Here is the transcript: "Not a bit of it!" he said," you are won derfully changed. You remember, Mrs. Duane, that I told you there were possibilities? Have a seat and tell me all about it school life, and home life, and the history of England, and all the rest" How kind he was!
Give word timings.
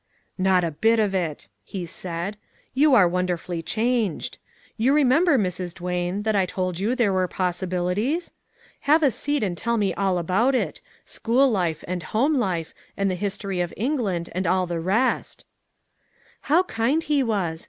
"Not 0.49 0.63
a 0.63 0.71
bit 0.71 0.97
of 0.97 1.13
it!" 1.13 1.47
he 1.63 1.85
said," 1.85 2.35
you 2.81 2.95
are 2.95 3.07
won 3.07 3.27
derfully 3.27 3.63
changed. 3.63 4.39
You 4.75 4.93
remember, 4.95 5.37
Mrs. 5.37 5.75
Duane, 5.75 6.23
that 6.23 6.35
I 6.35 6.47
told 6.47 6.79
you 6.79 6.95
there 6.95 7.13
were 7.13 7.27
possibilities? 7.27 8.33
Have 8.89 9.03
a 9.03 9.11
seat 9.11 9.43
and 9.43 9.55
tell 9.55 9.77
me 9.77 9.93
all 9.93 10.17
about 10.17 10.55
it 10.55 10.81
school 11.05 11.47
life, 11.51 11.83
and 11.87 12.01
home 12.01 12.33
life, 12.33 12.73
and 12.97 13.11
the 13.11 13.21
history 13.21 13.61
of 13.61 13.75
England, 13.77 14.31
and 14.31 14.47
all 14.47 14.65
the 14.65 14.79
rest" 14.79 15.45
How 16.49 16.63
kind 16.63 17.03
he 17.03 17.21
was! 17.21 17.59